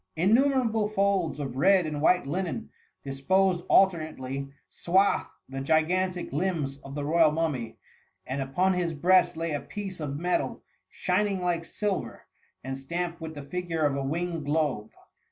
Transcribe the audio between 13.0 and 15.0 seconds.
with the figure of a winged globe.